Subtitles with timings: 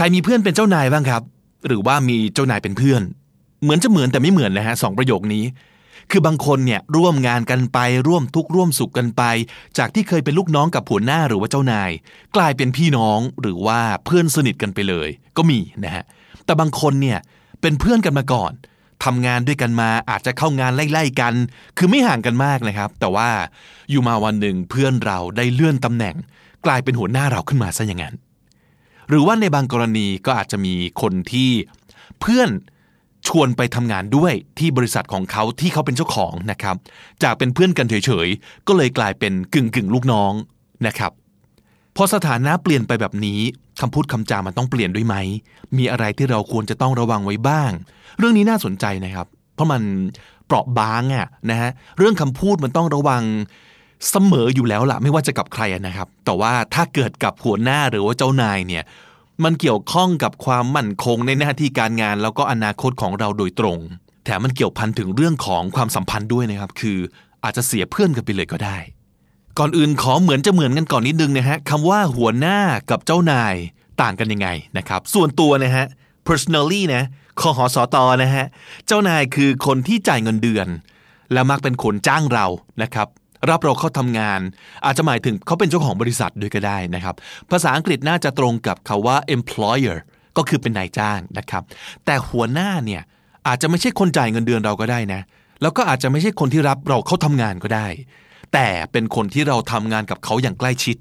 [0.00, 1.22] ครมีเพื่อนเป็นเจ้านายบ้างครับ
[1.66, 3.02] หรือว่ามีเจ้านายเป็นเพื่อน
[3.62, 5.44] เหมือนจะเหมือนแต่ไม่เหมือนนะฮะสองประโยคนี้
[6.10, 9.22] คือบางคนเนี่ยร่วมงานกันไปร่วมทุกข์ร่วมสุขกันไป
[9.78, 11.90] จากที่เคยเป็นลูกน้องกับผัวหน้าหรือว่าเจ้านาย
[12.36, 16.04] กลายเป็นพี่น้องหรือว่าเพื่อนสนิทกันไปเลย ก็มีนะฮะ
[16.44, 17.18] แต่บางคนเนี่ย
[17.60, 18.52] เป็นเพื่อนกันมาก่อน
[19.04, 21.34] ทำงานด้วยกันมาอาจจะเข้างานไล่ๆกัน
[21.78, 23.28] คือไม่ห่างกันมากนะครับ แต่ว่า
[23.90, 26.14] อยู่มาวันหนึ่งเพื่อนเราได้เลื่อนตำแหน่ง
[26.66, 28.16] กลายเป็นหัวหน้าเราขึ้นมาซะอย่างนั้น
[29.08, 31.50] หรือว่าในบางกรณีก็อาจจะมีคนที่
[32.20, 32.50] เพื่อน
[33.28, 36.76] ชวนไปทำงานด้วยที่บริษัทของเขาที่เขาเป็นเจ้าของนะครับ
[37.22, 40.32] จากเป็นเพื่อนกันเฉยๆ ก็เลยกลายเป็นกึ่งกึ่งๆลูกน้อง
[40.86, 41.12] นะครับ
[41.96, 43.40] พอสถานะเปลี่ยนไปแบบนี้
[43.80, 45.16] คำพูดคำจามันต้องเปลี่ยนด้วยไหม
[45.76, 47.70] มีอะไรที่เราควรจะต้องระวังไว้บ้าง
[48.18, 49.82] เรื่องนี้น่าสนใจนะครับ เพราะมัน
[50.46, 53.22] เปราะบางอะนะฮะ เรื่องคำพูดมันต้องระวัง
[54.10, 58.84] เสมออยู่แล้วล่ะ ไม่ว่าจะกับใครนะครับ แต่ว่าถ้าเกิดกับหัวหน้าหรือว่าเจ้านายเนี่ย
[59.44, 63.78] มันเกี่ยวข้องกับความมั่นคงในหน้าที่การงาน แล้วก็อนาคตของเราโดยตรง
[64.24, 66.98] แถมมันเกี่ยวพันถึงเรื่องของความสัมพันธ์ด้วยนะครับ คือ
[67.44, 68.78] อาจจะเสียเพื่อนกันไปเลยก็ได้
[69.58, 72.58] ก่อนอื่นขอเหมือนจะเหมือนกันก่อนนิดนึงนะฮะคำว่าหัวหน้า
[72.90, 73.54] กับเจ้านาย
[74.02, 75.84] ต่างกันยังไงนะครับ ส่วนตัวนะฮะ
[76.26, 77.02] personally นะ
[77.40, 78.44] คอหอสอตอนะฮะ
[78.86, 80.68] เจ้านายคือคนที่จ่ายเงินเดือน
[81.32, 82.46] และมักเป็นคนจ้างเรา
[82.82, 83.08] นะครับ
[83.50, 84.40] รับเราเข้าทำงาน
[84.86, 87.14] อาจจะหมายถึงเขาเป็นเจ้าของบริษัทด้วยก็ได้นะครับ
[87.50, 89.98] ภาษาอังกฤษน่าจะตรงกับคาว่า employer
[90.36, 91.62] ก็คือเป็นนายจ้างนะครับ
[92.04, 93.02] แต่หัวหน้าเนี่ย
[93.48, 95.20] อาจจะไม่ใช่คนจ่ายเงินเดือนเราก็ได้นะ
[95.62, 97.86] แล้วก็อาจจะไม่ใช่คนที่รับเราเข้าทำงานก็ได้
[98.52, 100.96] แต่เป็นคนที่เราทำงานกับเขาอย่างใกล้ชิด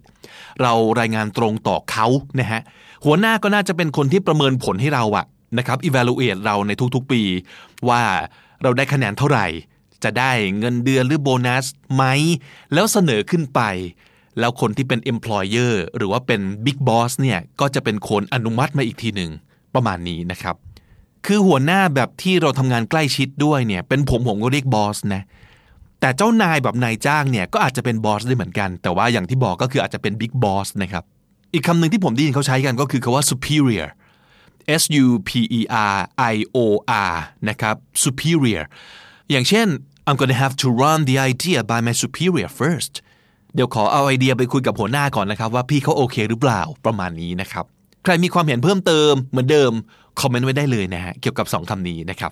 [0.62, 2.08] เรารายงานตรงต่อเขา
[2.40, 2.62] นะฮะ
[3.06, 5.26] หัวหน้าก็น่าจะเป็นคนที่ประเมินผลให้เราอะ
[5.58, 7.22] นะครับ evaluate เราในทุกๆปี
[7.90, 8.02] ว่า
[8.64, 9.46] เราได้คะแนนเท่าไหร่
[10.18, 11.66] ได้เงินเดือนหรือโบนัส
[11.96, 12.04] ไหม
[12.74, 13.62] แล้วเสนอขึ้นไป
[14.40, 19.32] แล้วคนที่เป็น employer หรือว่าเป็น big boss เนี่ยก็จะเป็นคนอนุมัติมาอีกทีหนึ่ง
[19.76, 20.56] ประมาณนี้นะครับ
[21.26, 25.24] คือหัวหน้าแบบที่เราทำงานใกล้ชิดด้วยเนี่ยเป็นผมผมก็เรียกบอสนะ
[26.00, 31.04] แต่เจ้านายแบบนายจ้างเนี่ยก็อาจจะเป็นบอสได้เหมือนกัน แต่ว่าอย่างที่บอกก็คืออาจจะเป็นบิ๊กบอสนะครับ
[31.54, 33.88] อีกคำหนึ่งที่ผมได้ยินเขาใช้กันก็คือคาว่า superior
[34.82, 35.30] S U P
[35.60, 35.62] E
[35.94, 35.98] R
[36.34, 36.58] I O
[37.12, 37.16] R
[37.50, 38.64] นะครับ superior
[39.32, 39.68] อย่างเช่น
[40.08, 42.94] I'm gonna have to run the idea by my superior first
[43.56, 47.66] เดี๋ยวขอเอาไอเดียไปคุยกับหัวหน้าก่อนนะครับ ว่าพี่เขาโอเคหรือเปล่าประมาณนี้นะครับ
[48.04, 49.72] ใครมีความเห็นเพิ่มเติมเหมือนเดิม
[50.20, 52.32] คอมเมนต์ไว้ได้เลยนะฮะเกี่ยวกับ 2คำนี้นะครับ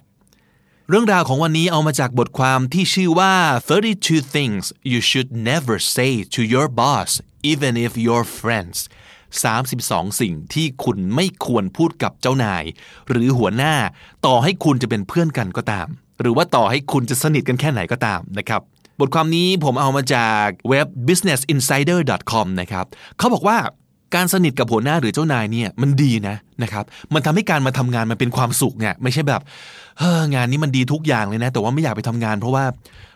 [0.90, 3.34] เรื่องราวของวันนี้เอามาจากบทความที่ชื่อว่า
[3.80, 7.10] 32 things you should never say to your boss
[7.52, 8.78] even if you're friends
[9.44, 12.64] 32 สิ่งที่คุณไม่ควรพูดกับเจ้านาย
[13.10, 13.76] หรือหัวหน้า
[14.26, 15.88] ต่อให้คุณจะเป็นเพื่อนกันก็ตาม
[16.22, 18.62] หรือว่าต่อให้คุณจะสนิทกันแค่ไหนก็ตามนะครับ
[19.00, 22.86] บทความนี้ผมเอามาจากเว็บ businessinsider.com นะครับ
[23.18, 23.58] เขาบอกว่า
[24.16, 26.84] การสนิทกับหัวหน้าหรือเจ้านายเนี่ยมันดีนะนะครับ
[27.14, 29.42] มันทำให้การมาทำงานมันเป็นความสุขเนี่ยไม่ใช่แบบ
[30.00, 32.66] เฮ้องานนี้มันดีทุกอย่างเลยนะ แต่ว่าไม่อยากไปทำงาน เพราะว่า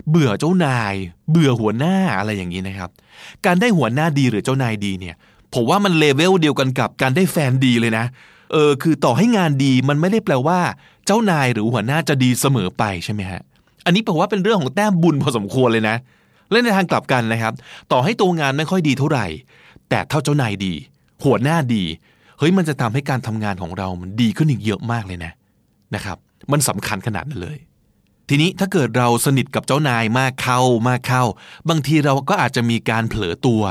[0.09, 0.93] เบื่อเจ้านาย
[1.31, 2.89] เบื่อหัวหน้าอะไรอย่างนี้นะครับ
[3.45, 5.15] การได้หัวหน้าดีหรือเจ้านายดีเนี่ย
[5.53, 8.05] ผมว่ามันเลเวลเดียวกันกับการได้แฟนดีเลยนะ
[8.51, 10.59] เออคือต่อให้งานดีมันไม่ได้แปลว่า
[11.05, 13.41] เจ้านายหรือหัวหน้าจะดีเสมอไปใช่ไหมฮะ
[13.85, 15.95] อันนี้ผมว่าเป็นเรื่องของแต้มบุญพอสมควรเลยนะ
[16.51, 17.53] และในทางกลับกันนะครับ
[17.91, 19.25] ต่อให้ตัวงานไม่ค่อยดีเท่าไหร่
[19.89, 20.73] แต่เท่าเจ้านายดี
[21.23, 21.83] หัวหน้าดี
[22.39, 25.31] เฮ้ยมันจะทำให้การทำงานของเรามันดีขึ้นอีกเยอะมากเลยนะ
[25.95, 26.17] นะครับ
[26.51, 27.57] มันสำคัญขนาดนั้นเลย
[28.29, 31.23] ทีนี้ถ้าเกิดเราสนิทกับเจ้านายมากเข้ามากเข้า
[31.69, 33.63] บางทีเราก็อาจจะมีการเผลอตัว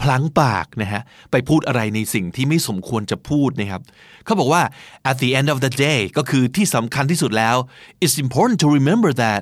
[0.00, 3.82] พลั้งปากนะฮะไปพูดอะไรในสิ่งที่ไม่สมควรจะพูดนะครับ
[4.24, 4.62] เขาบอกว่า
[5.10, 7.56] at the end of the day ก็คือที่สำคัญที่สุดแล้ว
[8.04, 9.40] it's important to remember that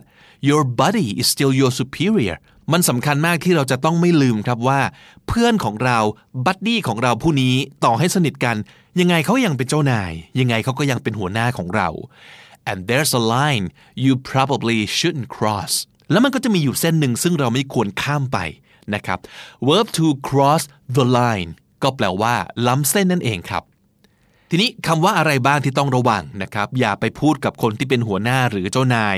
[0.49, 2.38] your buddy is still your superior
[2.73, 4.81] มันสำคัญมากที่เราจะต้องไม่ลืมครับว่า
[5.29, 5.99] เพื่อนของเรา
[6.47, 7.55] บัดดี้ของเราผู้นี้
[7.85, 8.56] ต่อให้สนิทกัน
[9.00, 11.88] ยังไงเขายังเป็นเจ้านาย ยังไงเขาก็ยังเป็นหัวหน้าของเรา
[12.71, 13.67] and there's a line
[14.05, 15.73] you probably shouldn't cross
[16.11, 18.38] แล้วมันก็จะมีอยู่เส้นหนึ่งซึ่งเราไม่ควรข้ามไป
[18.94, 19.19] นะครับ
[19.69, 20.62] verb to cross
[20.96, 21.50] the line
[21.82, 22.34] ก็แปลว่า
[22.67, 23.64] ล้ำเส้นนั่นเองครับ
[24.55, 29.17] ทีนี้คำว่าอะไรบ้างที่ต้องระวังนะครับ อย่าไปพูดกับคนที่เป็นหัวหน้าหรือเจ้านาย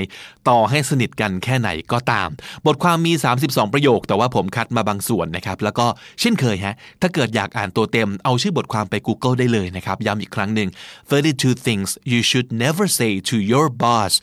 [0.49, 2.29] ต่อให้สนิทกันแค่ไหนก็ตาม
[2.65, 3.13] บทความมี
[3.43, 5.87] 32 ประโยค แต่ว่าผมคัดมาบางส่วนนะครับ แล้วก็
[6.19, 10.69] เช่นเคยฮะถ้าเกิดอยากอ่านตัวเต็มเอาชื่อบทความไป Google ได้เลยนะครับ ย้ำอีกครั้งหนึ่ง
[11.09, 14.13] 32 things you should never say to your boss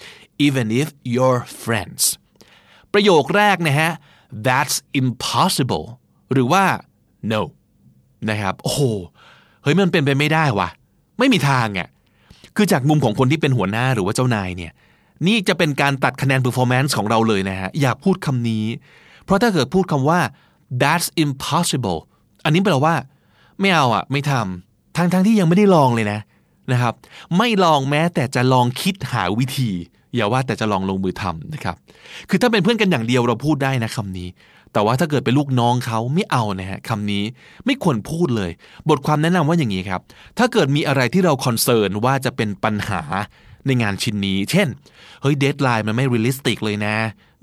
[0.46, 2.02] even if you're friends
[2.92, 3.90] ประโยคแรกนะฮะ
[4.46, 5.86] that's impossible
[6.32, 6.64] หรือว่า
[7.32, 7.42] no
[8.30, 8.80] นะครับโอ้โห
[9.62, 10.68] เฮ้ยมันเป็นไปไม่ได้วะ
[11.18, 11.88] ไม่มีทางอะ
[12.56, 14.72] คือจากมุมของคนที่เป็นหัวหน้าหรือว่าเจ้านายเนี่ย
[15.26, 18.64] นี่จะเป็นการตัดคะแนน performance ของเราเลยนะฮะอย่าพูดคำนี้
[19.24, 20.20] เพราะถ้าเกิดพูดคำว่า
[20.82, 21.98] that's impossible
[22.44, 22.94] อันนี้แปลว่า
[23.60, 26.20] ไม่เอาอะ ไม่ทำทั้งทั้งที่ยังไม่ได้ลองเลยนะ
[26.72, 26.94] นะครับ
[27.38, 29.70] ไม่ลองแม้แต่จะลองคิดหาวิธี
[30.14, 31.76] อย่าว่าแต่จะลองลงมือทำนะครับ
[32.28, 34.28] คือถ้าเป็นเพื่อนกันอย่างเดียวเราพูดได้นะคำนี้
[34.72, 37.24] แต่ว่าถ้าเกิดเป็นลูกน้องเขาไม่เอานะฮะคำนี้
[37.66, 38.50] ไม่ควรพูดเลย
[38.88, 40.00] บทความแนะนำว่าอย่างนี้ครับ
[40.38, 43.02] ถ้าเกิดมีอะไรที่เรา concern ว่าจะเป็นปัญหา
[43.66, 44.68] ในงานชิ้นนี้ เช่น
[45.22, 46.96] เฮ้ย deadline มันไม่ realistic เลยนะ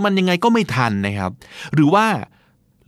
[0.03, 1.31] มันยังไงก็ไม่ทันนะครับ
[1.73, 2.05] หรือว่า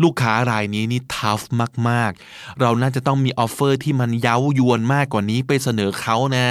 [0.03, 1.41] ลูกค้ารายนี้นี่ tough
[1.89, 6.47] มาก ๆ เราน่าจะต้องมี offer ที่มันเย้ายวนมากกว่านี้ไปเสนอเขานะ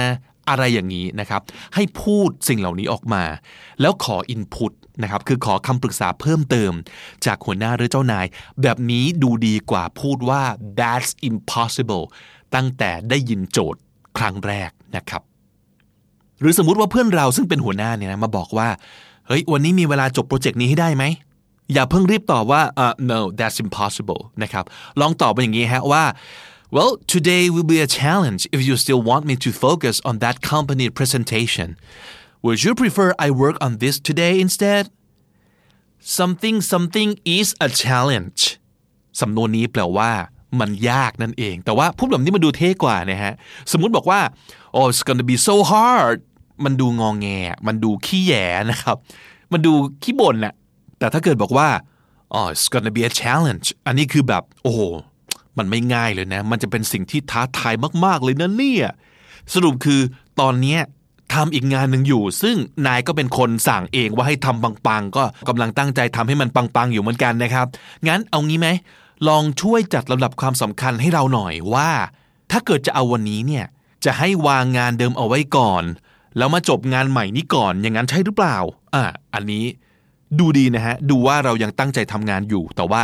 [0.51, 1.41] อะไรอย่างนี้นะครับ
[1.75, 3.23] ให้พูดสิ่งเหล่านี้ออกมา
[3.81, 6.71] แล้วขอ input นะครับคือขอคำปรึกษาเพิ่มเติม
[7.25, 8.25] จากหัวหน้าหรือเจ้านาย
[8.61, 10.41] แบบนี้ดูดีกว่าพูดว่า
[10.79, 12.03] that's impossible
[12.55, 13.81] ตั้งแต่ได้ยินโจทย์
[14.17, 15.21] ครั้งแรกนะครับ
[16.39, 18.69] หรือสมมุติว่าเพื่อนเราซึ่งเป็นหัวหน้าเนี่ยนะมาบอกว่า
[19.27, 21.03] เฮ้ยวันนี้มีเวลาจบโปรเจกต์นี้ให้ได้ไหม
[21.73, 24.65] อย่าเพิ่งรีบตอบว่า uh, no that's impossible นะครับ
[24.99, 26.03] ลองตอบไปอย่างนี้ฮะว่า
[26.74, 30.36] well today will be a challenge if you still want me to focus on that
[30.52, 31.68] company presentation
[32.44, 34.84] would you prefer I work on this today instead
[36.18, 38.40] something something is a challenge
[39.20, 40.10] สำนวนนี้แปลว่า
[40.60, 43.32] มันยากนั่นเอง แต่ว่าพูดแบบนี้มันดูเท่กว่านะฮะ
[43.72, 44.20] สมมุติบอกว่า
[44.76, 46.18] oh it's gonna be so hard
[46.64, 47.26] มันดูงองแง
[47.66, 48.32] มันดูขี้แย
[48.70, 48.96] นะครับ
[49.52, 49.72] มันดู
[50.02, 50.54] ขี้บ่นน่ะ
[50.98, 51.68] แต่ถ้าเกิดบอกว่า
[52.36, 54.80] oh it's gonna be a challenge อันนี้คือแบบ โอ้โห
[55.57, 57.73] มันไม่ง่ายเลยนะ มันจะเป็นสิ่งที่ท้าทาย
[58.05, 58.87] มาก ๆ เลยนะเนี่ย
[59.53, 60.01] สรุปคือ
[60.39, 60.77] ตอนนี้
[61.33, 62.55] ทำอีกงานหนึ่งอยู่ ซึ่ง
[62.87, 67.67] นายก็เป็นคนสั่งเองว่าให้ทำปังๆ ก็กำลังตั้งใจทำให้มันปังๆ อยู่เหมือนกันนะครับ
[68.07, 68.69] งั้นเอางี้ไหม
[69.27, 71.89] ลองช่วยจัดลำดับความสำคัญให้เราหน่อยว่า
[72.51, 73.65] ถ้าเกิดจะเอาวันนี้เนี่ย
[74.05, 75.83] จะให้วางงานเดิมเอาไว้ก่อน
[76.37, 78.57] แล้วมาจบงานใหม่นี้ก่อน อย่างนั้นใช่หรือเปล่า
[78.93, 79.03] อะ
[79.33, 79.65] อันนี้
[80.39, 83.03] ดูดีนะฮะ ดูว่าเรายังตั้งใจทำงานอยู่ แต่ว่า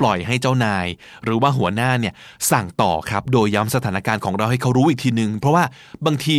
[0.00, 0.86] ปล่อยให้เจ้านาย
[1.24, 2.14] หรือว่าหัวหน้าเนี่ย
[2.52, 5.64] สั่งต่อครับ โดยย้ำสถานการณ์ของเราให้เขารู้อีกทีนึง เพราะว่า
[6.06, 6.38] บางที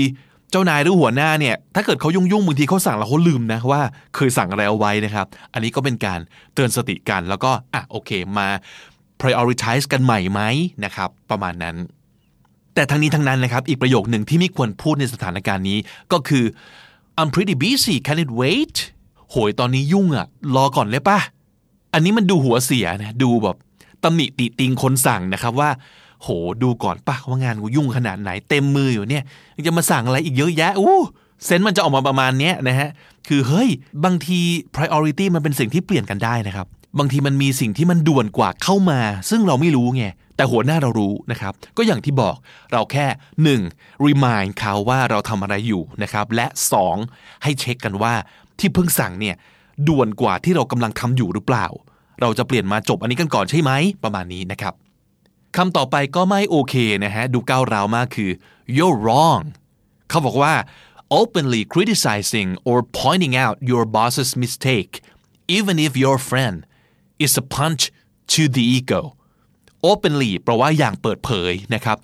[0.51, 3.81] เจ้านายหรือหัวหน้าเนี่ยถ้าเกิดเขายุ่งยุ่งบางทีเขาสั่งแล้วเขาลืมนะว่า
[4.15, 6.19] เคยสั่งอะไรเอาไว้นะครับ อันนี้ก็เป็นการ
[6.53, 8.47] เตือนสติกันแล้วก็อะโอเคมา
[9.21, 10.41] prioritize กันใหม่ไหม
[10.85, 11.75] นะครับ ประมาณนั้น
[12.75, 15.77] แต่ทั้งนี้ทั้งนั้นนะครับ อีกประโยคหนึ่งที่ไม่ควรพูดในสถานการณ์นี้
[16.11, 16.45] ก็คือ
[17.19, 18.77] I'm pretty busy can it wait
[19.31, 21.19] โหยตอนนี้ยุ่งอะรอก่อนเลยป่ะ
[21.93, 23.57] อันนี้มันดูหัวเสียนะดูแบบ
[24.03, 25.69] ตำหนิติติงคนสั่งนะครับว่า
[26.21, 26.27] โห
[26.63, 29.23] ดูก่อนป่ะว่างานกูยุ่งขนาดไหนเต็มมืออยู่เนี่ย
[29.67, 30.97] จะมาสั่งอะไรอีกเยอะแยะอู้
[31.45, 32.89] เซนส์มันจะออกมาประมาณนี้นะฮะ
[33.27, 33.69] คือเฮ้ย
[34.05, 34.39] บางที
[34.75, 36.67] priority มันเป็นสิ่งที่เปลี่ยนกันได้นะครับ
[36.99, 38.99] บางทีมันมีสิ่งที่มันด่วนกว่าเข้ามา
[39.29, 40.05] ซึ่งเราไม่รู้ไง
[40.35, 42.35] แต่หัวหน้าเรารู้นะครับ ก็อย่างที่บอก
[42.71, 43.05] เราแค่
[43.55, 44.05] 1.
[44.05, 46.47] remind เขาว่าเราทำอะไรอยู่นะครับ และ
[46.95, 47.43] 2.
[47.43, 48.13] ให้เช็คกันว่า
[48.59, 49.35] ที่เพิ่งสั่งเนี่ย
[49.87, 51.67] ด่วนกว่าที่เรากำลังทำอยู่หรือเปล่า
[52.21, 53.71] เราจะเปลี่ยนมาจบอันนี้กันก่อนใช่ไหม
[54.03, 54.73] ประมาณนี้นะครับ
[55.55, 58.31] คำต่อไปก็ไม่โอเคนะฮะดูก้าวร้าวมากคือ
[58.75, 59.43] you're wrong
[60.09, 60.53] เขาบอกว่า
[61.19, 64.93] openly criticizing or pointing out your boss's mistake
[65.57, 66.57] even if your friend
[67.25, 67.83] is a punch
[68.33, 69.01] to the ego
[69.89, 71.97] openly แปลว่าอย่างเปิดเผยนะครับ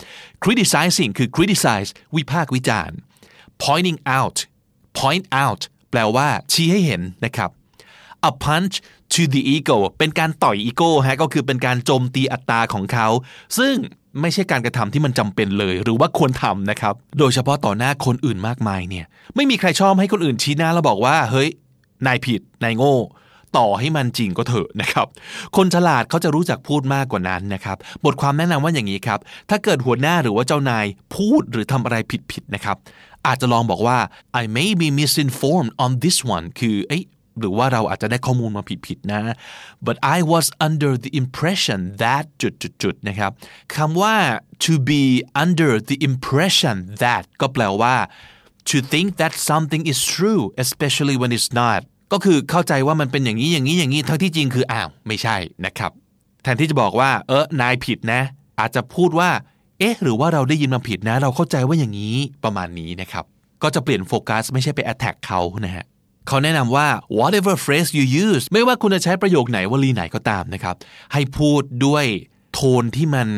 [0.43, 2.97] criticizing คือ criticize วิพากษ์วิจารณ์
[3.63, 4.37] pointing out
[4.99, 7.49] point out แปลว่าชี้ให้เห็นนะครับ
[8.29, 8.75] a punch
[9.13, 13.07] to the ego เป็นการต่อยอีโก้ฮะก็คือเป็นการโจมตีอัตราของเขา
[13.57, 13.75] ซึ่ง
[14.21, 19.05] ไม่ใช่การกระทำที่มันจำเป็นเลย หรือว่าควรทำนะครับ โดยเฉพาะต่อหน้าคนอื่นมากมายเนี่ย
[19.35, 21.49] ไม่มีใครชอบให้คนอื่นชี้หน้าแล้วบอกว่าเฮ้ย
[22.05, 22.95] นายผิดนายโง่
[23.57, 25.07] ต่อให้มันจริงก็เถอะนะครับ
[25.55, 31.97] คนฉลาดเขาจะรู้จักพูดมากกว่านั้นนะครับ บทความแนะนำว่าอย่างนี้ครับ ถ้าเกิดหัวหน้าหรือว่าเจ้านายพูดหรือทำอะไร
[32.31, 32.77] ผิดๆนะครับ
[33.27, 33.97] อาจจะลองบอกว่า
[34.41, 36.99] I may be misinformed on this one คือเอ้
[37.39, 39.35] หรือว่าเราอาจจะได้ข้อมูลมาผิดๆนะ
[39.85, 43.31] but I was under the impression that จุดๆๆนะครับ
[43.75, 44.15] คำว่า
[44.65, 45.03] to be
[45.43, 47.95] under the impression that ก็แปลว่า
[48.69, 51.81] to think that something is true especially when it's not
[52.13, 55.91] ก็คือเข้าใจว่ามันเป็นอย่างนี้อย่างนี้อย่างนี้ทั้งที่จริงคืออ้าวไม่ใช่นะครับ
[56.43, 58.21] แทนที่จะบอกว่า เออนายผิดนะ
[58.59, 59.29] อาจจะพูดว่า
[59.79, 63.25] เอ๊ะ หรือว่าเราได้ยินมาผิดนะ เราเข้าใจว่าอย่างนี้ประมาณนี้นะครับ
[63.63, 65.85] ก็จะเปลี่ยนโฟกัสไม่ใช่ไป attack เขานะฮะ
[66.27, 66.87] เขาแนะนำว่า
[67.19, 70.75] whatever phrase you use ไม่ว่าคุณจะใช้ประโยคไหนวลีไหนก็ตามนะครับ
[71.13, 72.05] ให้พูดด้วย
[72.53, 73.29] โทนที่มัน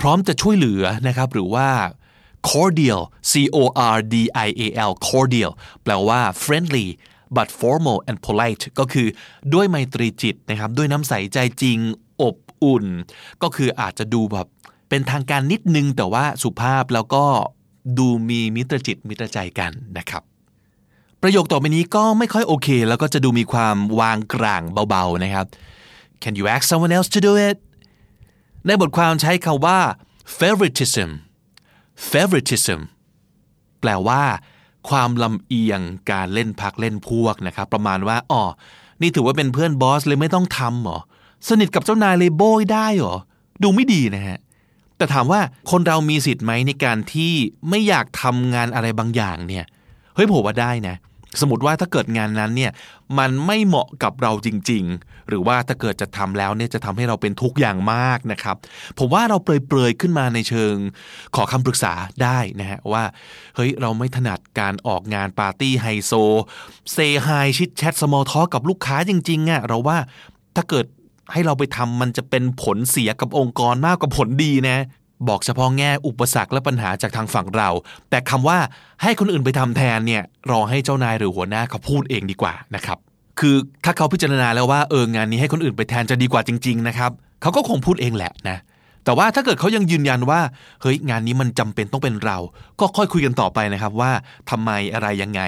[0.00, 1.68] พร้อมจะช่วยเหลือนะครับ หรือว่า
[2.48, 3.64] cordial c o
[3.96, 4.16] r d
[4.46, 5.52] i a l cordial
[5.82, 6.86] แปลว่า friendly
[7.36, 9.08] but formal and polite ก็คือ
[9.54, 11.78] ด้วยไมตรีจิตนะครับ ด้วยน้ำใสใจจริง
[12.22, 12.86] อบอุ่น
[13.42, 14.46] ก็คืออาจจะดูแบบ
[14.88, 17.24] เป็นทางการนิดนึงแต่ว่าสุภาพแล้วก็
[17.98, 20.22] ดูมีมิตรจิตมิตรใจกันนะครับ
[21.26, 25.46] ประโยคต่อไปนี้ก็ไม่ค่อยโอเค แล้วก็จะดูมีความวางกลางเบาๆนะครับ
[26.22, 27.56] Can you ask someone else to do it
[28.66, 29.78] ในบทความใช้คาว่า
[30.38, 31.10] favoritism
[32.10, 32.80] favoritism
[33.80, 34.22] แปลว่า
[34.88, 38.42] ความลำเอียงการเล่นพักเล่นพวกนะครับ ประมาณว่าอ๋อ
[39.02, 40.98] นี่ถือว่าเป็นเพื่อนบอสเลยไม่ต้องทำหรอ
[41.48, 43.16] สนิทกับเจ้านายเลยโบยได้หรอ
[43.62, 44.38] ดูไม่ดีนะฮะ
[44.96, 45.40] แต่ถามว่า
[45.70, 47.32] คนเรามีสิทธิ์ไหมในการที่
[47.68, 49.64] ไม่อยากทำงานอะไรบางอย่างเนี่ย
[50.14, 50.96] เฮ้ยผมว่าได้นะ
[51.40, 52.72] สมมติว่าถ้าเกิดงานนั้นเนี่ย
[53.18, 58.56] มันไม่เหมาะกับเราจริง ๆ หรือว่าถ้าเกิดจะทำแล้วเนี่ยจะทำให้เราเป็นทุกข์อย่างมากนะครับ
[58.98, 60.74] ผมว่าเราเปรยๆขึ้นมาในเชิง
[61.36, 63.04] ขอคำปรึกษาได้นะฮะว่า
[63.56, 66.12] เฮ้ยเราไม่ถนัดการออกงานปาร์ตี้ไฮโซ
[66.92, 69.98] เซไฮ chit chat small talk กับลูกค้าจริงๆอะ่ะเราว่า
[70.56, 70.86] ถ้าเกิด
[71.32, 74.84] ให้เราไปทำมันจะเป็นผลเสียกับองค์กรมากกว่าผลดีนะ
[75.28, 77.68] บอกเฉพาะแง่อุปสรรคและปัญหาจากทางฝั่งเรา
[78.10, 78.58] แต่คำว่า
[79.02, 82.98] ให้คนอื่นไปทำแทนเนี่ยรอให้เจ้านายหรือหัวหน้าเขาพูดเองดีกว่านะครับ
[83.40, 87.10] คือถ้าเขาพิจารณาแล้วว่าเอองานนี้ให้คนอื่นไปแทนจะดีกว่าจริง ๆ นะครับ
[87.42, 88.58] เขาก็คงพูดเองแหละนะ
[89.04, 90.40] แต่ว่าถ้าเกิดเขายังยืนยันว่า
[90.82, 92.38] เฮ้ยงานนี้มันจำเป็นต้องเป็นเรา
[92.80, 94.12] ก็ค่อยคุยกันต่อไปนะครับว่า
[94.50, 95.40] ทำไมอะไรยังไง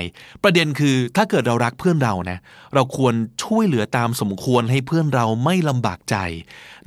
[0.42, 2.38] ประเด็นคือถ้าเกิดเรารักเพื่อนเรานะ
[2.74, 6.16] เราควรช่วยเหลือตามสมควรให้เพื่อนเราไม่ลำบากใจ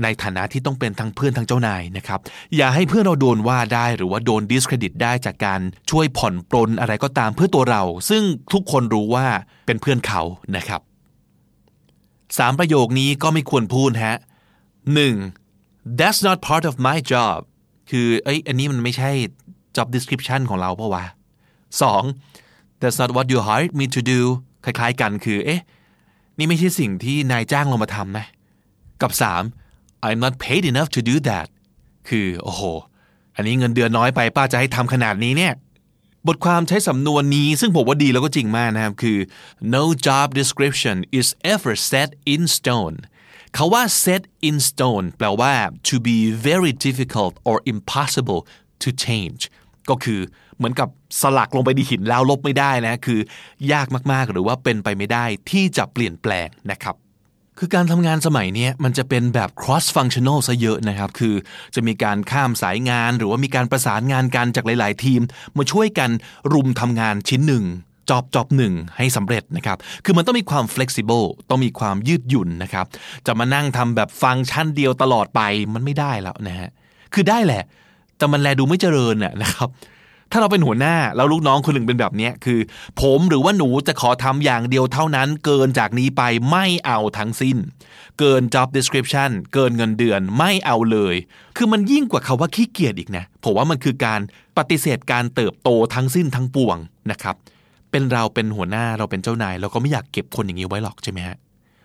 [0.03, 2.19] ในฐานะที่ต้องเป็นทั้งเพื่อนทั้งเจ้านายนะครับ
[2.55, 5.61] อย่าให้เพื่อนเราโดนว่าได้หรือว่าโดนดิสเครดิตได้จากการ
[5.91, 8.23] ช่วยผ่อนปลนอะไรก็ตามเพื่อตัวเรา ซึ่ง
[8.53, 9.25] ทุกคนรู้ว่า
[9.65, 10.21] เป็นเพื่อนเขา
[10.55, 10.81] นะครับ
[12.37, 14.17] สามประโยคนี้ก็ไม่ควรพูดฮะ
[14.95, 15.15] หนึ่ง
[15.99, 17.39] that's not part of my job
[17.89, 19.11] คือเอ้ยอันนี้มันไม่ใช่
[19.75, 21.05] job description ของเราเพราะว่า
[21.81, 22.03] สอง
[22.79, 24.19] that's not what you hired me to do
[24.63, 25.61] คล้ายๆกันคือ เอ๊ะ
[26.37, 28.25] นี่ไม่ใช่สิ่งที่นายจ้างเรามาทำนะ
[29.01, 29.43] กับสาม
[30.07, 31.47] I'm not paid enough to do that
[32.09, 32.61] คือ โอ้โห
[33.35, 35.53] อันนี้เงินเดือนน้อยไปป้าจะให้ทำขนาดนี้เนี่ย
[36.27, 39.17] บทความใช้สำนวนนี้ซึ่งผมว่าดีแล้วก็จริงมากนะครับ คือ
[39.75, 42.97] no job description is ever set in stone
[43.57, 45.53] คาว่า set in stone แปลว่า
[45.89, 48.41] to be very difficult or impossible
[48.83, 49.41] to change
[49.89, 50.19] ก็คือ
[50.57, 50.89] เหมือนกับ
[51.21, 53.19] สลักลงไปในหินแล้วลบไม่ได้นะ คือ
[53.73, 56.95] ยากมากๆ หรือว่าเป็นไปไม่ได้ที่จะเปลี่ยนแปลงนะครับ
[57.57, 61.35] คือการทำงานสมัยนี้มันจะเป็นแบบ cross functional ซะเยอะนะครับ คือ
[61.75, 65.21] จะมีการข้ามสายงาน หรือว่ามีการประสานงานกันจากหลาย ๆ ทีม
[65.57, 66.09] มาช่วยกัน
[66.53, 67.65] รุมทำงานชิ้นหนึ่ง
[68.09, 72.85] จอบจอบหนึ่งให้สำเร็จนะครับ คือมันต้องมีความ flexible ต้องมีความยืดหยุ่นนะครับ
[73.25, 75.41] จะมานั่งทำแบบฟังก์ชันเดียวตลอดไป
[75.73, 76.69] มันไม่ได้แล้วนะฮะ
[77.13, 77.63] คือได้แหละ
[78.17, 79.69] แต่มันแลดูไม่เจริญน่ะนะครับ
[80.31, 82.59] ถ้าเราเป็นหัวหน้าแล้วลูกน้องคนหนึ่งเป็นแบบนี้คือ
[83.01, 87.57] ผมหรือว่าหนูจะขอทำอย่างเดียวเท่านั้น เกินจากนี้ไปไม่เอาทั้งสิ้น
[88.19, 91.15] เกิน job description เกินเงินเดือนไม่เอาเลย
[91.57, 94.21] คือมันยิ่งกว่าคาว่าขี้เกียจอีกนะ ผมว่ามันคือการ
[94.57, 96.77] ปฏิเสธการเติบโตทั้งสิ้นทั้งปวง
[97.11, 97.35] นะครับ
[97.91, 101.37] เป็นเราเป็นหัวหน้าเราเป็นเจ้านาย เราก็ไม่อยากเก็บคนอย่างนี้ไว้หรอกใช่ไหมฮะ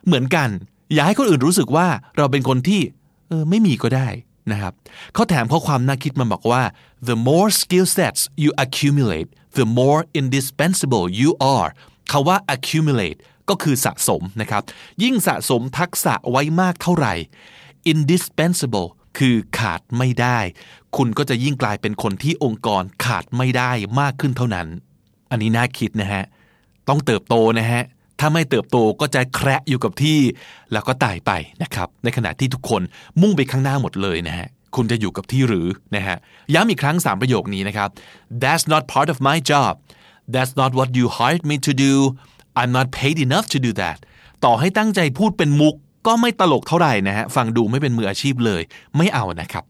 [0.06, 0.48] เหมือนกัน
[0.94, 2.80] อย่าให้คนอื่นรู้สึกว่าเราเป็นคนที่
[3.28, 4.08] เออไม่มีก็ได้
[4.52, 4.72] นะครับ
[5.14, 6.62] เขาแถมข้อความน่าคิดมาบอกว่า
[7.08, 11.70] the more skill sets you accumulate the more indispensable you are
[12.10, 13.18] คาว่า accumulate
[13.48, 14.62] ก็คือสะสมนะครับ
[15.02, 17.14] ยิ่งสะสมทักษะไว้มากเท่าไหร่
[17.92, 20.38] indispensable คือขาดไม่ได้
[20.96, 23.70] คุณก็จะยิ่งกลายเป็นคนที่องค์กรขาดไม่ได้
[24.00, 24.68] มากขึ้นเท่านั้น
[25.30, 26.22] อันนี้น่าคิดนะฮะ
[26.88, 27.82] ต้องเติบโตนะฮะ
[28.20, 30.18] ถ้าไม่เติบโตก็จะแคระอยู่กับที่
[30.72, 31.30] แล้วก็ตายไป
[31.62, 32.82] นะครับ ในขณะที่ทุกคน
[33.20, 36.16] มุ่งไปข้างหน้าหมดเลยนะฮะ คุณจะอยู่กับที่หรือนะฮะ
[36.54, 37.88] ย้ำอีกครั้ง 3 ประโยคนี้นะครับ
[38.42, 39.72] That's not part of my job
[40.34, 41.94] That's not what you hired me to do
[42.60, 43.98] I'm not paid enough to do that
[44.44, 45.74] ต่อให้ตั้งใจพูดเป็นมุก
[46.06, 48.62] ก็ไม่ตลกเท่าไหร่นะฮะ ฟังดูไม่เป็นมืออาชีพเลย
[48.96, 49.64] ไม่เอานะครับ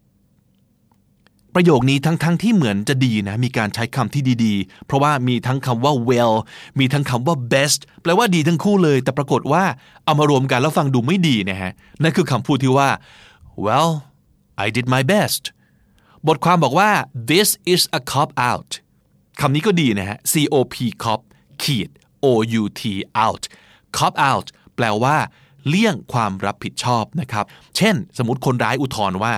[1.54, 6.34] ประโยคนี้ทั้งๆทที่เหมือนจะดีนะมีการใช้คำที่ดีๆ เพราะว่ามีทั้งคำว่า well
[6.78, 9.64] มีทั้งคำว่า best แปลว่าดีทั้งคู่เลย แต่ปรากฏว่า
[10.04, 12.88] เอามารวมกันแล้วฟังดูไม่ดีนะฮะนั่นคือคำพูดที่ว่า
[13.66, 13.90] well
[14.64, 15.42] I did my best
[16.26, 16.90] บทความบอกว่า
[17.30, 18.70] this is a cop out
[19.40, 21.20] คำนี้ก็ดีนะฮะ C O P cop
[21.62, 21.88] ขีด
[22.24, 22.26] O
[22.60, 22.82] U T
[23.24, 23.42] out
[23.96, 24.46] cop out
[24.76, 25.16] แปลว่า
[25.68, 27.44] เลี่ยงความรับผิดชอบนะครับ
[27.76, 29.32] เช่น สมมติคนร้ายอุทธรณ์ว่า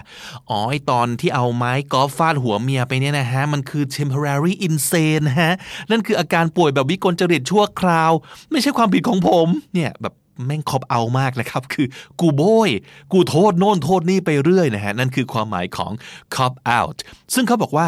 [0.49, 5.53] อ๋อไอตอนที่เอาไม้กอล์ฟฟาดหัวเมียไปเนี่ยนะฮะ มันคือ temporary insane นะฮะ
[5.91, 8.13] นั่นคืออาการป่วยแบบวิกลจริตชั่วคราว
[8.51, 10.15] ไม่ใช่ความผิดของผม เนี่ยแบบ
[10.47, 11.87] แม่งคอบเอามากนะครับ คือ
[12.21, 12.71] กูโบย
[13.13, 15.93] กูโทษโน่นโทษนี่ไปเรื่อยนะฮะ นั่นคือความหมายของ
[16.35, 16.97] cop out
[17.35, 17.87] ซึ่งเขาบอกว่า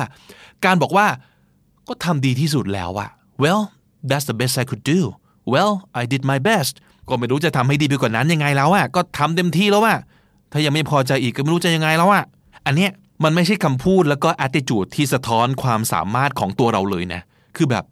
[0.65, 1.07] การบอกว่า
[1.89, 3.11] ก็ทำดีที่สุดแล้วอะ
[3.43, 3.63] well
[4.09, 5.01] that's the best I could do
[5.53, 6.75] well I did my best
[7.11, 9.99] ก็ไม่รู้จะทำให้ดีไปกว่านั้นยังไงแล้วอะก็ทำเต็มที่แล้วอะ
[10.53, 12.25] ถ้ายังไม่พอใจอีกก็ไม่รู้จะยังไงแล้วอะ
[12.67, 12.91] อันเนี้ย
[13.25, 17.21] มันไม่ใช่คำพูดแล้วก็ attitude ที่สะท้อนความสามารถของตัวเราเลยนะ
[17.57, 17.85] คือแบบ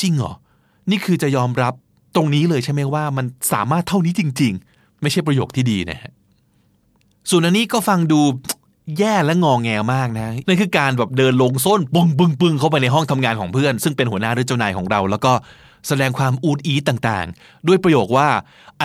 [0.00, 0.32] จริงเหรอ
[0.90, 1.74] นี่คือจะยอมรับ
[2.16, 6.12] ตรงนี้เลยใช่ไหมว่ามันสามารถเท่านี้จริง ๆ ไม่ใช่ประโยคที่ดีนะฮะ
[7.30, 8.20] ส่วนอันนี้ก็ฟังดู
[8.98, 15.32] แย่และงองแงมากนะนั่นคือการแบบเดินลงส้นปึ้งปึ้งปึ้งเข้าไปในห้องทำงานของเพื่อน ซึ่งเป็นหัวหน้าหรือเจ้านายของเรา แล้วก็
[15.88, 18.28] แสดงความอูดอีต่างๆ ด้วยประโยคว่า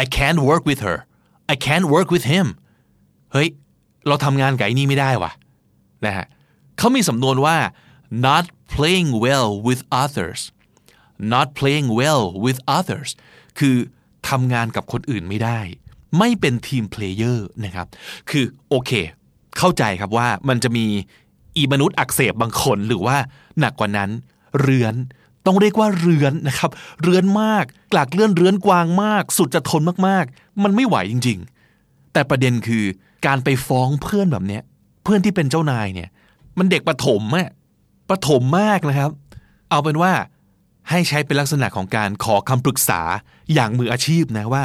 [0.02, 0.98] I can't work with her
[1.54, 2.48] I can't work with him
[3.34, 3.50] เฮ้ย
[4.08, 5.32] เราทำงานกับไอ้นี่ไม่ได้วะ
[6.06, 6.26] นะฮะ
[6.78, 7.58] เขามีสำนวนว่า
[8.28, 10.42] not playing well with others
[11.34, 13.10] not playing well with others
[13.60, 13.76] คือ
[14.30, 15.60] ทำงานกับคนอื่นไม่ได้
[16.20, 17.88] ไม่เป็นทีมเพลเยอร์นะครับ
[18.30, 18.92] คือโอเค
[19.58, 20.86] เข้าใจครับว่ามันจะมี
[21.58, 23.18] อีมนุษย์อักเสบบางคนหรือว่า
[23.60, 24.10] หนักกว่านั้น
[24.62, 24.96] เรือน
[25.48, 26.72] ต้องเรียกว่าเรือนนะครับ
[27.04, 31.40] เรือนมาก กลากเลื่อนเรือนกวางมาก สุดจะทนมากๆ มันไม่ไหวจริง
[31.76, 32.84] ๆ แต่ประเด็นคือ
[33.26, 34.64] การไปฟ้องเพื่อนแบบเนี้ย
[35.04, 36.10] เพื่อนที่เป็นเจ้านายเนี่ย
[36.58, 37.50] มันเด็กประถมอะ
[38.10, 39.12] ประถมมากนะครับ
[39.70, 40.12] เอาเป็นว่า
[40.90, 43.02] ให้ใช้เป็นลักษณะของการขอคำปรึกษา
[43.54, 44.64] อย่างมืออาชีพนะว่า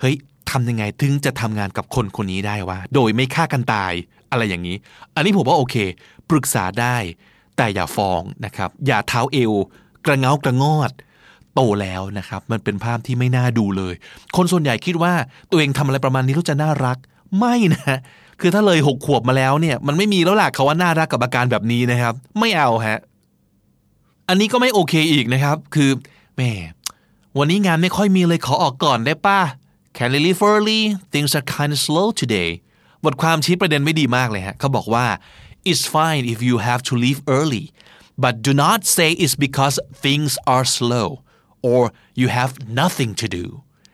[0.00, 0.16] เฮ้ย
[0.50, 3.92] ทำยังไงถึงจะทำงานกับคนคนนี้ได้วะ โดยไม่ฆ่ากันตาย
[4.30, 4.76] อะไรอย่างนี้
[5.14, 5.76] อันนี้ผมว่าโอเค
[6.30, 6.96] ปรึกษาได้
[7.56, 9.52] แต่อย่าฟ้องนะครับ อย่าเท้าเอว
[10.06, 10.92] กระเงากระงอด
[11.54, 13.94] โตแล้วนะครับ มันเป็นภาพที่ไม่น่าดูเลย
[14.36, 15.12] คนส่วนใหญ่คิดว่า
[15.50, 16.98] ตัวเองทำอะไรประมาณนี้แล้วจะน่ารัก
[17.38, 17.98] ไม่นะ
[18.40, 22.98] คือถ้าเลยหกขวบมาแล้วเนี่ยมันไม่มีแล้วล่ะเขาว่าน่ารักกับอาการแบบนี้นะครับ ไม่เอาฮะ
[24.28, 25.90] อันนี้ก็ไม่โอเคอีกนะครับ คือ
[26.36, 26.42] แหม
[27.38, 29.40] วันนี้งานไม่ค่อยมีเลยขอออกก่อนได้ป่ะ
[29.96, 30.80] Can you leave early
[31.12, 32.50] things are kind of slow today
[33.04, 35.06] บทความชี้ประเด็นไม่ดีมากเลยฮะเขาบอกว่า
[35.70, 37.64] it's fine if you have to leave early
[38.22, 41.08] but do not say it's because things are slow
[41.68, 41.80] or
[42.20, 43.44] you have nothing to do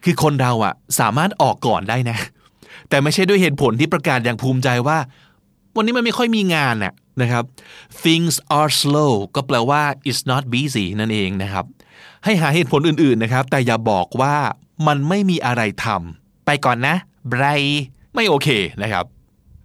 [0.04, 2.18] คือคนเราอะสามารถออกก่อนได้นะ
[2.88, 4.98] แต่ไม่ใช่ด้วยเหตุผลที่ประกาศอย่างภูมิใจว่า
[5.76, 6.92] วันนี้มันไม่ค่อยมีงานน่ะ
[7.22, 7.44] นะครับ
[8.04, 11.64] things are slow ก็แปลว่า it's not busy นั่นเองนะครับ
[12.24, 14.34] ให้หาเหตุผลอื่นๆนะครับ แต่อย่าบอกว่า
[14.86, 16.96] มันไม่มีอะไรทำไปก่อนนะ
[17.28, 17.44] ไบร
[18.14, 18.48] ไม่โอเค
[18.82, 19.04] นะครับ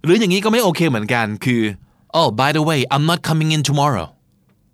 [0.04, 1.62] หรืออย่างนี้ก็ไม่โอเคเหมือนกันคือ
[2.18, 4.06] oh by the way I'm not coming in tomorrow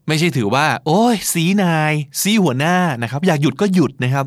[0.08, 4.26] ไม่ใช่ถือว่า โอ้ยสีนาย สีหัวหน้านะครับ อยากหยุดก็หยุดนะครับ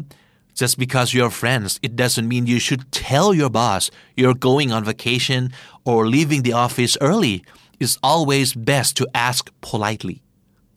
[0.60, 3.84] just because you're friends it doesn't mean you should tell your boss
[4.20, 5.42] you're going on vacation
[5.90, 7.38] or leaving the office early
[7.84, 10.18] it's always best to ask politely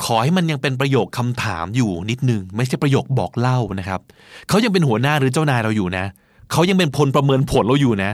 [0.04, 4.00] ขอให้มันยังเป็นประโยคคำถามอยู่นิดนึง ไม่ใช่ประโยคบอกเล่านะครับ
[4.48, 6.04] เขายังเป็นหัวหน้าหรือเจ้านายเราอยู่นะ
[6.52, 8.10] เขายังเป็นพลประเมินผลเราอยู่นะ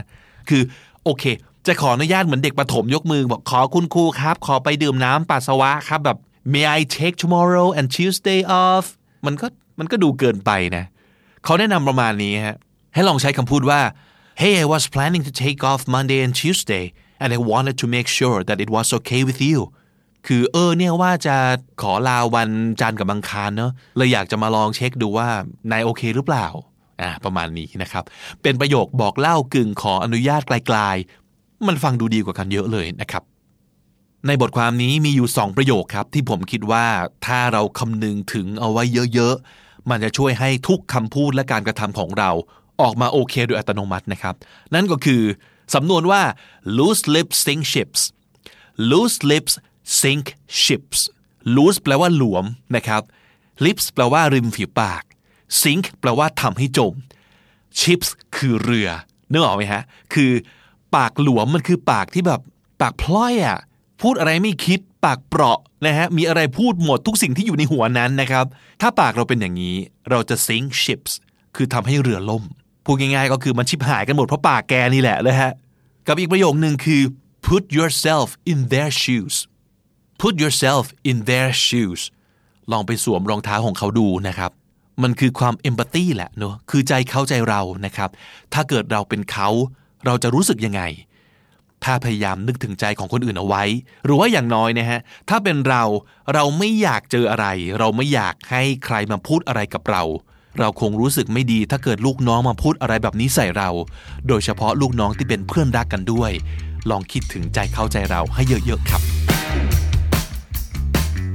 [0.49, 0.61] คือ
[1.03, 1.23] โอเค
[1.67, 6.17] จะขออนุญาตเหมือนเด็กประถมยกมือบอกขอคุณครูครับ ขอไปดื่มน้ำปัสสาวะครับแบบ
[6.53, 8.85] may I take tomorrow and Tuesday off
[9.25, 9.47] มันก็
[9.79, 10.85] มันก็ดูเกินไปนะ
[11.43, 12.57] เขาแนะนำประมาณนี้ฮะ
[12.93, 13.81] ให้ลองใช้คำพูดว่า
[14.41, 16.85] Hey I was planning to take off Monday and Tuesday
[17.21, 19.59] and I wanted to make sure that it was okay with you
[20.27, 21.35] คือเออเนี่ยว่าจะ
[21.81, 22.49] ขอลาวัน
[22.81, 25.27] จันทร์กับบังคารเนอะเลยอยากจะมาลองเช็คดูว่า
[25.71, 26.47] นายโอเคหรือเปล่า
[27.01, 28.03] อ่าประมาณนี้นะครับ
[28.41, 33.23] เป็นประโยคบอกเล่ากึ่งขออนุญาตไกลๆ มันฟังดูดีกว่ากันเยอะเลยนะครับ
[34.27, 36.85] ในบทความนี้มีอยู่ 2 ประโยคครับที่ผมคิดว่า
[37.25, 38.83] ถ้าเราคำนึงถึงเอาไว้
[39.13, 42.31] เยอะๆ มันจะช่วยให้ทุกคำพูดและการกระทำของเรา
[42.81, 44.35] ออกมาโอเคโดยอัตโนมัตินะครับ
[44.73, 45.21] นั่นก็คือ
[45.73, 46.21] สำนวนว่า
[46.77, 48.01] loose lips sink ships
[48.91, 49.53] loose lips
[49.99, 50.25] sink
[50.63, 50.99] ships
[51.55, 53.01] loose แปลว่าหลวมนะครับ
[53.65, 55.03] lips แปลว่าริมฝีปาก
[55.61, 56.93] sink แปลว่าทำให้จม
[57.79, 58.89] ships คือเรือ
[59.31, 59.83] นึกออกไหมฮะ
[60.13, 60.31] คือ
[60.95, 62.41] ปากหลวมมันคือปากที่แบบ
[62.81, 63.59] ปากพลอยอะ่ะ
[64.01, 68.45] พูดอะไรไม่คิดปากเปราะนะฮะมีอะไรพูดหมดทุกสิ่งที่อยู่ในหัวนั้นนะครับ
[68.81, 69.77] ถ้าปากเราเป็นอย่างนี้
[70.09, 71.11] เราจะ sink ships
[71.55, 72.43] คือทำให้เรือล่ม
[72.85, 75.53] พูดง่ายๆก็คือมันชิบหายกันหมดเพราะปากแกนี่แหละเลยฮะ
[76.07, 77.01] กับอีกประโยคหนึ่งคือ
[77.45, 79.35] put yourself in their shoes
[80.21, 82.01] put yourself in their shoes
[82.71, 84.51] ลองไปสวมรองเท้าของเขาดูนะครับ
[85.03, 88.09] มันคือความเอมพัตตีแหละเนอะคือใจเขาใจเรานะครับ
[88.53, 89.49] ถ้าเกิดเราเป็นเขา
[90.05, 90.81] เราจะรู้สึกยังไง
[91.85, 93.63] ถ้าพยายามนึกถึงใจของคนอื่นเอาไว้
[94.05, 95.83] หรือว่าอย่างน้อยนะฮะ ถ้าเป็นเรา
[96.33, 97.47] เราไม่อยากเจออะไร
[97.79, 100.03] เราไม่อยากให้ใครมาพูดอะไรกับเรา
[100.59, 103.69] เราคงรู้สึกไม่ดีถ้าเกิดลูกน้องมาพูดอะไรแบบนี้ใส่เรา
[104.27, 106.31] โดยเฉพาะลูกน้องที่เป็นเพื่อนรักกันด้วย
[106.89, 109.01] ลองคิดถึงใจเข้าใจเราให้เยอะๆครับ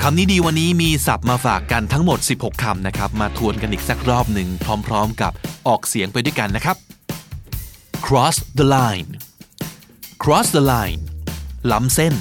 [0.02, 4.48] คำนี้ดีวันนี้มีศัพท์มาฝากกันทั้งหมด 16 คำนะครับ มาทวนกันอีกสักรอบหนึ่ง
[4.86, 5.32] พร้อม ๆ กับ
[5.68, 6.76] ออกเสียงไปด้วยกันนะครับ
[8.06, 9.10] cross the line
[10.23, 11.01] cross the line
[11.71, 12.13] ล้ำเส้น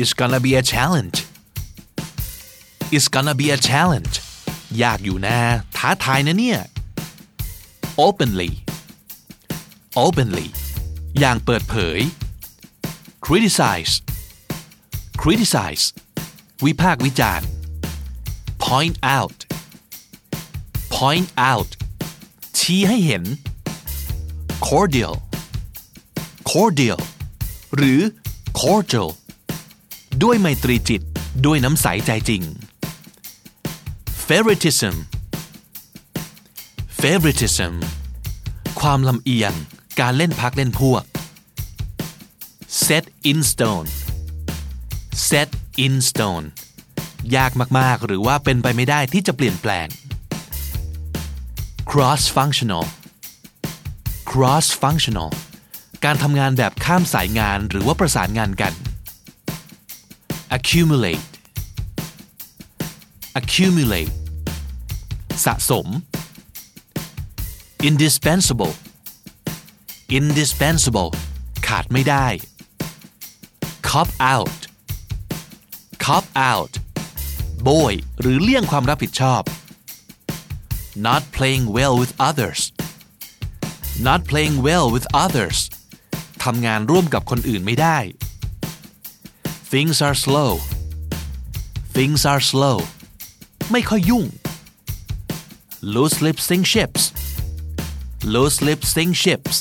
[0.00, 1.16] it's gonna be a challenge
[2.96, 4.14] it's gonna be a challenge
[4.82, 5.38] ยากอยู่นะ
[5.76, 6.60] ท้าทายนะเนี่ย
[8.06, 8.50] openly
[10.04, 10.48] openly
[11.18, 11.98] อย่างเปิดเผย
[13.26, 13.94] criticize
[15.22, 15.84] criticize
[16.64, 17.48] วิพากษ์วิจารณ์
[18.66, 19.38] point out
[20.96, 21.70] point out
[22.58, 23.22] ชี้ให้เห็น
[24.68, 25.14] cordial
[26.51, 27.01] Cordial
[27.75, 28.01] หรือ
[28.59, 29.09] cordial
[30.23, 31.01] ด้วยไมตรีจิต
[31.45, 32.41] ด้วยน้ำใสใจจริง
[34.27, 34.95] favoritism
[37.01, 37.73] favoritism
[38.79, 39.53] ความลำเอียง
[39.99, 41.03] การเล่นพักเล่นพวก
[42.85, 43.89] set in stone
[45.29, 45.49] set
[45.85, 46.45] in stone
[47.35, 49.87] ยากมาก ๆ หรือว่าเป็นไปไม่ได้ที่จะเปลี่ยนแปลง
[51.91, 52.85] cross functional
[54.31, 55.29] cross functional
[56.05, 58.73] การทำงานแบบข้ามสายงานหรือว่าประสานงานกัน
[60.55, 61.25] accumulate
[63.39, 64.13] accumulate
[65.45, 65.87] สะสม
[67.89, 68.73] indispensable
[70.17, 71.09] indispensable
[71.67, 72.27] ขาดไม่ได้
[73.89, 74.59] cop out
[76.05, 76.73] cop out
[77.63, 79.41] โบยหรือเลี่ยงความรับผิดชอบ
[81.07, 82.61] not playing well with others
[84.07, 85.57] not playing well with others
[86.43, 87.97] ทำงานร่วมกับคนอื่นไม่ได้
[89.71, 90.51] things are slow
[91.95, 92.79] things are slow
[93.71, 94.25] ไม่ค่อยยุ่ง
[95.93, 97.03] loose lip sink ships
[98.33, 99.55] loose lip sink ships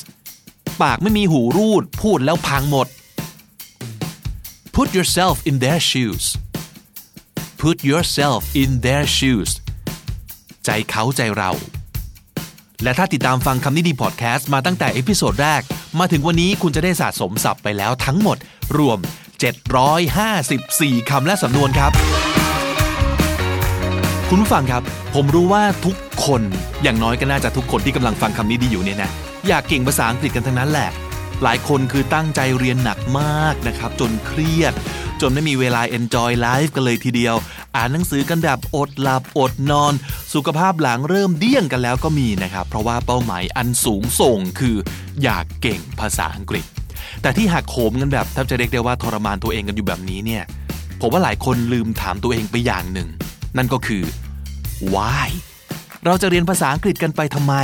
[0.82, 2.88] ปากไม่มีหูรูดพูดแล้วพังหมด
[4.76, 6.24] put yourself in their shoes
[7.62, 9.50] put yourself in their shoes
[10.64, 11.50] ใจเขาใจเรา
[12.82, 15.62] และถ้าติดตามฟังคำนี้ดีพอดแคสต์มาตั้งแต่ episode แรก
[15.98, 18.36] มาถึงวันนี้คุณจะได้สะสมศัพท์ไปแล้วทั้งหมด
[18.78, 18.98] รวม
[20.24, 21.92] 754 คำและสำนวนครับ
[24.28, 24.82] คุณผู้ฟังครับ
[25.14, 26.42] ผมรู้ว่าทุกคน
[26.82, 29.10] อย่างน้อยก็น่าจะทุกคนที่กำลังฟังคำนี้ดีอยู่เนี่ยนะ
[29.48, 30.88] อยากเก่งภาษาอังกฤษกันทั้งนั้นแหละ
[31.42, 34.74] หลายคนคือตั้งใจเรียนหนักมากนะครับ จนเครียด
[35.20, 37.34] จนไม่มีเวลา enjoy life กันเลยทีเดียว
[37.76, 39.94] อ่านหนังสือกันแบบอดหลับอดนอน
[40.34, 44.76] สุขภาพหลังเริ่มเดี้ยงกันแล้วก็มีนะครับ เพราะว่าเป้าหมายอันสูงส่งคือ
[45.22, 46.64] อยากเก่งภาษาอังกฤษ
[47.22, 50.42] แต่ที่หักโหมกันแบบแทบจะเรียกได้ว่าทรมานตัวเองกันอยู่แบบนี้เนี่ย
[51.00, 53.08] ผมว่าหลายคนลืมถามตัวเองไปอย่างหนึ่ง
[53.56, 54.02] นั่นก็คือ
[54.94, 55.28] why
[56.04, 57.54] เราจะเรียนภาษาอังกฤษกันไปทำไม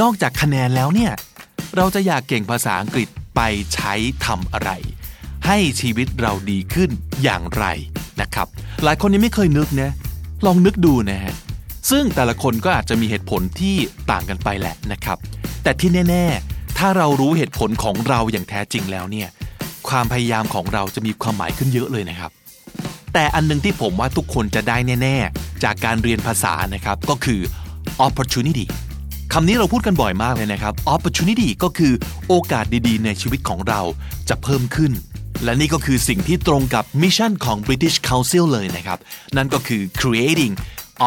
[0.00, 1.12] นอกจากคะแนนแล้วเนี่ย
[1.76, 3.40] เราจะอยากเก่งภาษาอังกฤษไป
[3.74, 3.94] ใช้
[4.26, 4.70] ทำอะไร
[5.46, 6.90] ให้ชีวิตเราดีขึ้น
[7.22, 7.64] อย่างไร
[8.20, 8.46] นะครับ
[8.84, 9.90] หลายคนยังไม่เคยนึกนะ
[10.46, 11.34] ลองนึกดูนะฮะ
[11.90, 13.76] ซึ่งแต่ละคนก็อาจจะมีเหตุผลที่
[14.10, 15.18] ต่างกันไปแหละนะครับ
[15.62, 19.28] แต่ที่แน่ ๆ ถ้าเรารู้เหตุผลของเราอย่างแท้จริงแล้วเนี่ย
[19.88, 22.30] ความพยายามของเราจะมีความหมายขึ้นเยอะเลยนะครับ
[23.14, 27.40] แต่อันหนึงที่ผมว่าทุกคนจะได้แน่ ๆ จากการเรียนภาษานะครับก็คือ
[28.06, 28.66] opportunity
[29.32, 31.92] คำนี้เราพูดกันบ่อยมากเลยนะครับ opportunity ก็คือ
[32.28, 33.80] โอกาสดีๆ ในชีวิตของเรา
[34.28, 34.92] จะเพิ่มขึ้น
[35.44, 38.98] และนี่ก็คือสิ่งที่ตรงกับมิชชั่นของ British Council เลยนะครับ
[39.36, 40.52] นั่นก็คือ creating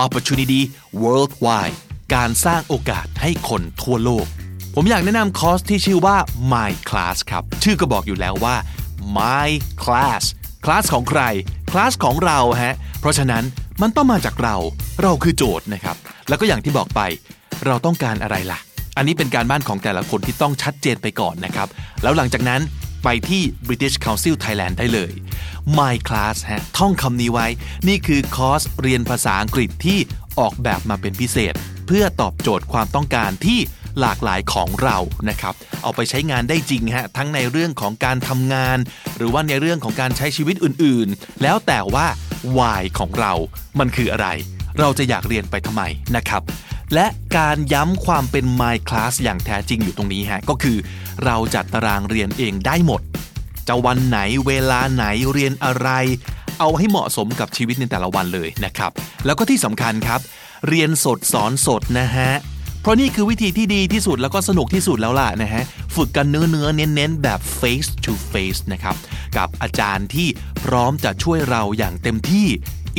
[0.04, 0.62] opportunity
[1.02, 1.78] worldwide
[2.16, 4.26] การสร้างโอกาสให้คนทั่วโลก
[4.76, 6.18] ผมอยากแนะนำคอร์สที่ชื่อว่า
[6.54, 8.56] My Class ครับ ชื่อก็บอกอยู่แล้วว่า
[9.18, 9.50] My
[9.84, 10.24] Class
[10.66, 11.22] คลาสของใคร
[11.72, 13.44] คลาสของเราฮะ เพราะฉะนั้น
[13.82, 14.56] มันต้องมาจากเรา
[15.02, 15.96] เราคือโจทย์นะครับ
[16.28, 17.02] แล้วก็อย่างที่บอกไป
[17.68, 18.60] เราต้องการอะไรล่ะ
[18.98, 21.68] อันนี้เป็นการบ้านของแต่ละคนที่ต้องชัดเจนไปก่อนนะครับ
[22.04, 22.62] แล้วหลังจากนั้น
[23.04, 25.12] ไปที่ British Council Thailand ได้เลย
[25.78, 27.48] My Class ฮะท่องคำนี้ไว้
[27.88, 30.00] นี่คือคอร์สเรียนภาษาอังกฤษที่
[30.40, 31.54] ออกแบบมาเป็นพิเศษ
[31.88, 33.60] เพื่อตอบโจทย์ความต้องการที่
[34.00, 34.98] หลากหลายของเรา
[35.30, 35.54] นะครับ
[35.84, 38.78] เอาไปใช้งานได้จริงฮะ ทั้งในเรื่องของการทำงาน
[39.18, 42.08] หรือว่าในเรื่องของการใช้ชีวิตอื่นๆ แล้วแต่ว่า
[42.58, 43.34] why ของเรา
[43.80, 44.28] มันคืออะไร
[44.80, 45.84] เราจะอยากเรียนไปทำไม
[46.16, 46.42] นะครับ
[46.94, 50.78] และการย้ำความเป็น my class อย่างแท้จริงอยู่ตรงนี้ฮะก็คือ
[51.26, 53.02] เราจัดตารางเรียนเองได้หมด
[53.68, 55.90] จะวันไหนเวลาไหนเรียนอะไร
[56.60, 58.92] เอาให้เหมาะสมกับชีวิตในแต่ละวันเลยนะครับ
[59.26, 60.20] แล้วก็ที่สำคัญครับ
[60.68, 62.32] เรียนสดสอนสดนะฮะ
[62.82, 65.64] เพราะนี่คือวิธีที่ดีที่สุดแล้วก็สนุกที่สุดแล้วล่ะนะฮะ
[65.96, 68.96] ฝึกกันเนื้อเนื้อเน้นเน้นๆแบบ face to face นะครับ
[69.38, 70.28] กับอาจารย์ที่
[70.64, 72.48] พร้อมจะช่วยเราอย่างเต็มที่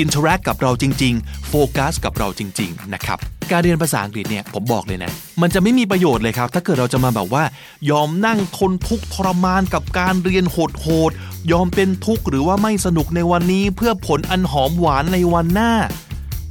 [0.02, 3.18] interact กับเราจริงๆ โฟกัสกับเราจริง ๆ นะครับ
[3.50, 5.10] การเรียนภาษาอังกฤษเนี่ยผมบอกเลยนะ
[5.42, 7.44] มันจะไม่มีประโยชน์เลยครับ ถ้าเกิดเราจะมาแบบว่า
[7.90, 15.72] ยอมนั่งทนทุกข์ทรมานกับการเรียนโหดๆ ยอมเป็นทุกข์หรือว่าไม่สนุกในวันนี้เพื่อผลอันหอมหวานในวันหน้า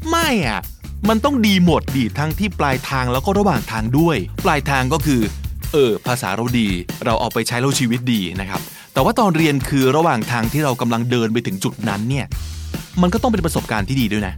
[0.10, 0.62] ไม่อะ
[1.10, 5.21] มันต้องดีหมดดีทั้งที่ปลายทางแล้วก็ระหว่างทางด้วย ปลายทางก็คือ
[5.73, 6.69] เออภาษาเราดี
[7.05, 8.62] เราเอาไปใช้แล้วชีวิตดีนะครับ
[8.93, 12.25] แต่ว่าตอนเรียนคือระหว่างทางที่เรากำลังเดินไปถึงจุดนั้นเนี่ย
[13.01, 14.33] มันก็ต้องเป็นประสบการณ์ที่ดีด้วยนะ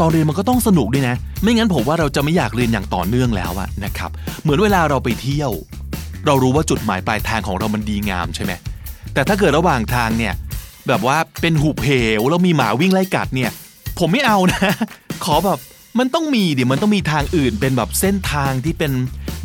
[0.00, 4.10] ตอนเรียนมันก็ต้องสนุกด้วยนะ ไม่งั้นผมว่าเราจะไม่อยากเรียนอย่างต่อเนื่องแล้วอะนะครับ
[4.42, 5.50] เหมือนเวลาเราไปเที่ยว
[6.26, 8.52] เรารู้ว่าจุดหมายปลายทางของเรามันดีงามใช่ไหม
[9.14, 10.34] แต่ถ้าเกิดระหว่างทางเนี่ย
[10.88, 13.50] แบบว่าเป็นหุบเหวแล้วมีหมาวิ่งไล่กัดเนี่ย
[13.98, 14.60] ผมไม่เอานะ
[15.24, 15.58] ขอแบบ
[15.98, 18.92] มันต้องมีดิมันต้องมีทางอื่นเป็นแบบเส้นทางที่เป็น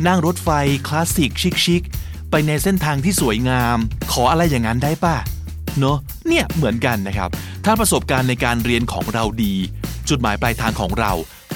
[0.06, 0.48] นั่งรถไฟ
[0.88, 1.32] คลาสสิก
[1.64, 3.76] ชิคๆไปในเส้นทางที่สวยงาม
[4.12, 5.16] ขออะไรอย่างนั้นได้ป่ะ
[5.78, 7.28] เนอะเนี่ยเหมือนกันนะครับ
[7.64, 9.54] ถ้าประสบการณ์ในการเรียนของเราดี
[10.08, 11.12] จุดหมายปลายทางของเรา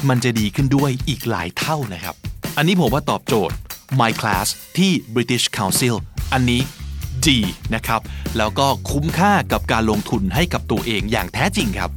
[0.08, 2.14] มันจะดีขึ้นด้วยอีกหลายเท่านะครับ
[2.56, 3.54] อันนี้ผมว่าตอบโจทย์
[4.00, 4.48] My Class
[4.78, 5.94] ที่ British Council
[6.32, 6.60] อันนี้
[7.26, 7.38] ดี
[7.74, 8.00] นะครับ
[8.38, 11.90] แล้วก็คุ้มค่ากับการลงทุนให้กับตัวเองอย่างแท้จริงครับ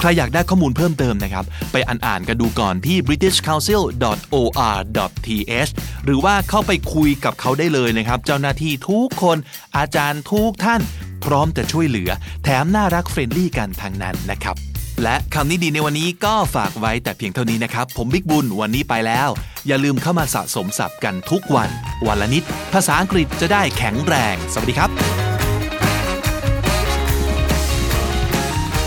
[0.00, 5.70] ใครอยากได้ข้อมูลเพิ่มเติมนะครับ ไปอ่านๆกันดูก่อนที่ britishcouncil.or.th
[6.04, 9.36] หรือว่าเข้าไปคุยกับเขาได้เลยนะครับ เจ้าหน้าที่ทุกคน
[9.76, 10.80] อาจารย์ทุกท่าน
[11.24, 12.10] พร้อมจะช่วยเหลือ
[12.44, 14.56] แถมน่ารัก friendly กันทั้งนั้นนะครับ
[15.02, 19.28] และคำนี้ดีในวันนี้ก็ฝากไว้แต่เพียงเท่านี้นะครับ ผมบิ๊กบุญวันนี้ไปแล้ว
[19.66, 21.70] อย่าลืมเข้ามาสะสมศัพท์กันทุกวัน
[22.06, 24.90] วันละนิด ภาษาอังกฤษจะได้แข็งแรง สวัสดีครับ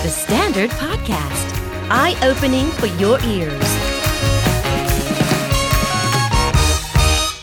[0.05, 1.47] The Standard Podcast,
[1.91, 3.78] eye opening for your ears.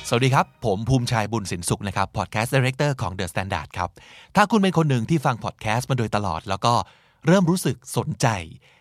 [0.09, 3.90] สวัสดีครับ ผมภูมิชัยบุญสินสุขนะครับ podcast director ของ The Standard ครับ
[4.37, 6.75] ถ้าคุณเป็นคนหนึ่งที่ฟังพอดแคสต์มาโดยตลอด แล้วก็
[7.27, 8.27] เริ่มรู้สึกสนใจ